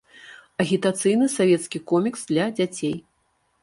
Агітацыйны 0.65 1.29
савецкі 1.37 1.85
комікс 1.95 2.21
для 2.35 2.51
дзяцей. 2.59 2.95